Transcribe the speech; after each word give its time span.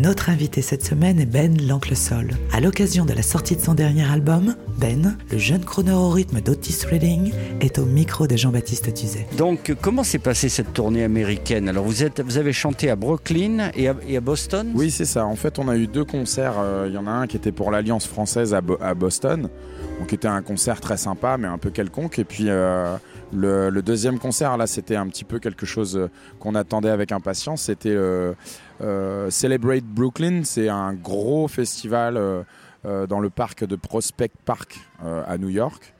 Notre 0.00 0.30
invité 0.30 0.62
cette 0.62 0.82
semaine 0.82 1.20
est 1.20 1.26
Ben 1.26 1.54
l'Oncle 1.60 1.94
Sol. 1.94 2.30
À 2.54 2.60
l'occasion 2.60 3.04
de 3.04 3.12
la 3.12 3.20
sortie 3.20 3.54
de 3.54 3.60
son 3.60 3.74
dernier 3.74 4.10
album, 4.10 4.54
Ben, 4.78 5.18
le 5.30 5.36
jeune 5.36 5.62
crooner 5.62 5.92
au 5.92 6.08
rythme 6.08 6.40
d'Otis 6.40 6.86
Redding, 6.90 7.32
est 7.60 7.78
au 7.78 7.84
micro 7.84 8.26
de 8.26 8.34
Jean-Baptiste 8.34 8.94
Tuzet. 8.94 9.26
Donc, 9.36 9.74
comment 9.82 10.02
s'est 10.02 10.18
passée 10.18 10.48
cette 10.48 10.72
tournée 10.72 11.04
américaine? 11.04 11.68
Alors, 11.68 11.84
vous, 11.84 12.02
êtes, 12.02 12.22
vous 12.22 12.38
avez 12.38 12.54
chanté 12.54 12.88
à 12.88 12.96
Brooklyn 12.96 13.70
et 13.76 13.88
à, 13.88 13.96
et 14.08 14.16
à 14.16 14.22
Boston? 14.22 14.72
Oui, 14.74 14.90
c'est 14.90 15.04
ça. 15.04 15.26
En 15.26 15.36
fait, 15.36 15.58
on 15.58 15.68
a 15.68 15.76
eu 15.76 15.86
deux 15.86 16.06
concerts. 16.06 16.54
Euh, 16.58 16.86
Il 16.88 16.94
y 16.94 16.96
en 16.96 17.06
a 17.06 17.10
un 17.10 17.26
qui 17.26 17.36
était 17.36 17.52
pour 17.52 17.70
l'Alliance 17.70 18.06
française 18.06 18.54
à, 18.54 18.62
Bo- 18.62 18.78
à 18.80 18.94
Boston, 18.94 19.50
donc 19.98 20.14
était 20.14 20.28
un 20.28 20.40
concert 20.40 20.80
très 20.80 20.96
sympa, 20.96 21.36
mais 21.36 21.46
un 21.46 21.58
peu 21.58 21.68
quelconque. 21.68 22.18
Et 22.18 22.24
puis 22.24 22.44
euh, 22.48 22.96
le, 23.32 23.80
deuxième 23.82 24.18
concert, 24.18 24.56
là, 24.56 24.66
c'était 24.66 24.96
un 24.96 25.06
petit 25.08 25.24
peu 25.24 25.38
quelque 25.38 25.66
chose 25.66 25.96
euh, 25.96 26.10
qu'on 26.38 26.54
attendait 26.54 26.90
avec 26.90 27.12
impatience. 27.12 27.62
C'était 27.62 27.90
euh, 27.90 28.32
euh, 28.80 29.30
Celebrate 29.30 29.84
Brooklyn. 29.84 30.42
C'est 30.44 30.68
un 30.68 30.94
gros 30.94 31.48
festival 31.48 32.44
dans 32.84 33.20
le 33.20 33.28
parc 33.28 33.64
de 33.64 33.76
Prospect 33.76 34.32
Park 34.46 34.80
à 35.26 35.36
New 35.36 35.50
York, 35.50 35.92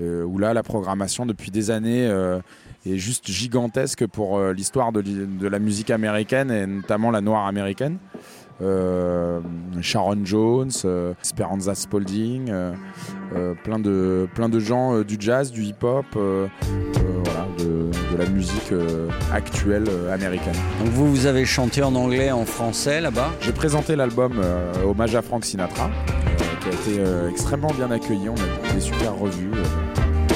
où 0.00 0.38
là, 0.38 0.54
la 0.54 0.62
programmation 0.62 1.26
depuis 1.26 1.50
des 1.50 1.70
années. 1.70 2.06
est 2.86 2.96
juste 2.96 3.30
gigantesque 3.30 4.06
pour 4.06 4.40
l'histoire 4.40 4.92
de 4.92 5.46
la 5.46 5.58
musique 5.58 5.90
américaine 5.90 6.50
et 6.50 6.66
notamment 6.66 7.10
la 7.10 7.20
noire 7.20 7.46
américaine. 7.46 7.98
Euh, 8.60 9.40
Sharon 9.80 10.18
Jones, 10.24 10.70
euh, 10.84 11.14
Esperanza 11.22 11.74
Spalding, 11.74 12.50
euh, 12.50 12.74
plein, 13.64 13.78
de, 13.78 14.28
plein 14.34 14.48
de 14.48 14.60
gens 14.60 15.00
du 15.00 15.16
jazz, 15.18 15.50
du 15.50 15.62
hip-hop, 15.62 16.04
voilà, 16.14 17.46
de, 17.58 17.90
de 18.12 18.18
la 18.18 18.28
musique 18.28 18.72
actuelle 19.32 19.88
américaine. 20.12 20.54
Donc, 20.78 20.88
vous, 20.92 21.10
vous 21.10 21.26
avez 21.26 21.44
chanté 21.44 21.82
en 21.82 21.94
anglais, 21.94 22.30
en 22.30 22.44
français 22.44 23.00
là-bas? 23.00 23.30
J'ai 23.40 23.52
présenté 23.52 23.96
l'album 23.96 24.34
Hommage 24.86 25.14
à 25.16 25.22
Frank 25.22 25.44
Sinatra, 25.44 25.90
qui 26.60 26.68
a 26.68 26.72
été 26.72 27.30
extrêmement 27.30 27.72
bien 27.72 27.90
accueilli. 27.90 28.28
On 28.28 28.34
a 28.34 28.70
eu 28.70 28.74
des 28.74 28.80
super 28.80 29.16
revues. 29.16 29.50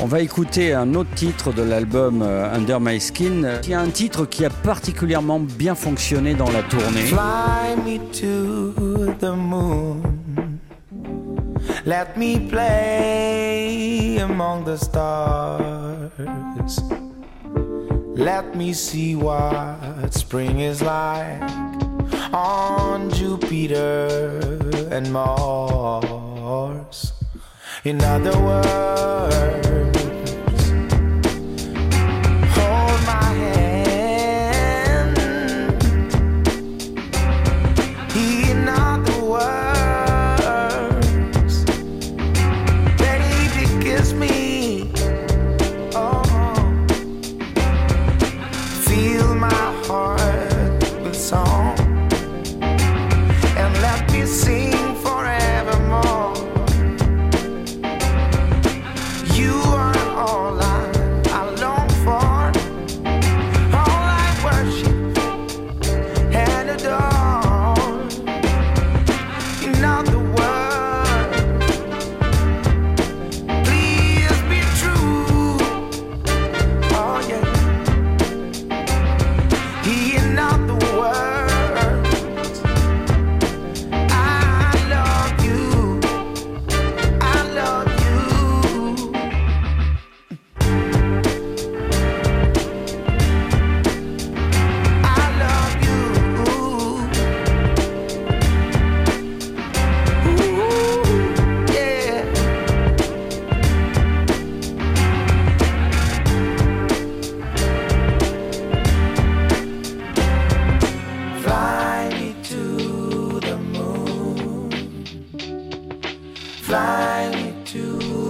On 0.02 0.06
va 0.06 0.20
écouter 0.20 0.72
un 0.72 0.94
autre 0.94 1.10
titre 1.14 1.52
de 1.52 1.62
l'album 1.62 2.22
euh, 2.22 2.54
Under 2.54 2.80
My 2.80 3.00
Skin. 3.00 3.60
Y 3.66 3.74
a 3.74 3.80
un 3.80 3.88
titre 3.88 4.24
qui 4.26 4.44
a 4.44 4.50
particulièrement 4.50 5.40
bien 5.40 5.74
fonctionné 5.74 6.34
dans 6.34 6.50
la 6.50 6.62
tournée. 6.62 7.06
Fly 7.06 7.76
me 7.84 7.98
to 8.12 8.72
the 9.18 9.34
moon. 9.34 10.02
Let 11.84 12.16
me 12.16 12.38
play 12.48 14.18
among 14.20 14.64
the 14.64 14.76
stars. 14.76 16.10
Let 18.16 18.54
me 18.56 18.72
see 18.72 19.14
what 19.14 20.10
spring 20.10 20.60
is 20.60 20.82
like 20.82 21.42
on 22.32 23.10
Jupiter 23.10 24.38
and 24.90 25.12
Mars. 25.12 27.12
In 27.84 28.02
other 28.02 28.36
words, 28.40 29.85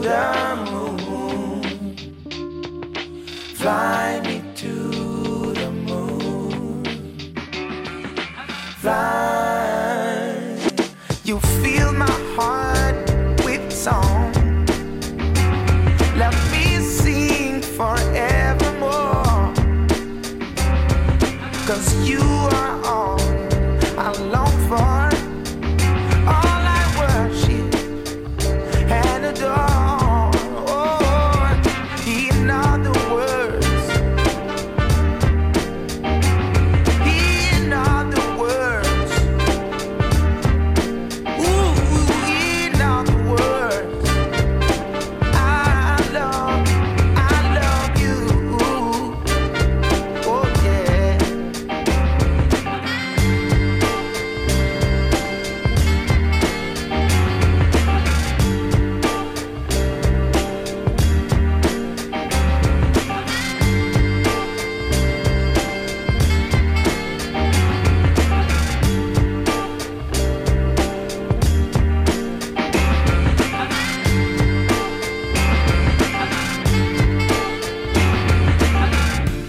the 0.06 0.71
moon. 0.71 1.62
Fly 3.55 4.21
me 4.25 4.43
to 4.55 4.72
the 5.55 5.71
moon. 5.71 6.84
Fly. 8.83 10.33
You 11.25 11.41
fill 11.62 11.93
my 11.93 12.19
heart 12.37 12.97
with 13.44 13.72
song. 13.72 14.33
Let 16.17 16.34
me 16.53 16.78
sing 16.99 17.61
forevermore. 17.61 19.53
Cause 21.67 21.88
you 22.09 22.23
are 22.53 22.75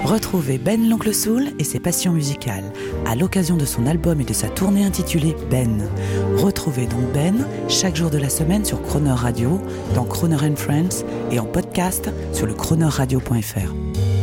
Retrouvez 0.07 0.57
Ben 0.57 0.87
l'Oncle 0.87 1.13
Soul 1.13 1.49
et 1.59 1.65
ses 1.65 1.81
passions 1.81 2.13
musicales 2.13 2.71
à 3.05 3.13
l'occasion 3.13 3.57
de 3.57 3.65
son 3.65 3.85
album 3.85 4.21
et 4.21 4.23
de 4.23 4.31
sa 4.31 4.47
tournée 4.47 4.85
intitulée 4.85 5.35
Ben. 5.51 5.89
Retrouvez 6.37 6.85
donc 6.85 7.11
Ben 7.13 7.45
chaque 7.67 7.97
jour 7.97 8.09
de 8.09 8.17
la 8.17 8.29
semaine 8.29 8.63
sur 8.63 8.81
Croner 8.81 9.11
Radio, 9.11 9.59
dans 9.95 10.05
Croner 10.05 10.37
Friends 10.55 11.03
et 11.29 11.41
en 11.41 11.45
podcast 11.45 12.09
sur 12.31 12.47
le 12.47 12.53
cronerradio.fr. 12.53 14.16